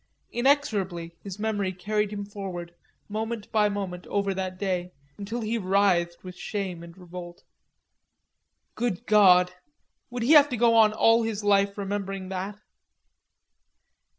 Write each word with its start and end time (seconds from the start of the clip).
Inexorably 0.31 1.15
his 1.23 1.37
memory 1.37 1.71
carried 1.73 2.11
him 2.11 2.25
forward, 2.25 2.73
moment 3.07 3.51
by 3.51 3.69
moment, 3.69 4.07
over 4.07 4.33
that 4.33 4.57
day, 4.57 4.93
until 5.19 5.41
he 5.41 5.59
writhed 5.59 6.23
with 6.23 6.33
shame 6.35 6.81
and 6.81 6.97
revolt. 6.97 7.43
Good 8.73 9.05
god! 9.05 9.53
Would 10.09 10.23
he 10.23 10.31
have 10.31 10.49
to 10.49 10.57
go 10.57 10.73
on 10.73 10.91
all 10.91 11.21
his 11.21 11.43
life 11.43 11.77
remembering 11.77 12.29
that? 12.29 12.57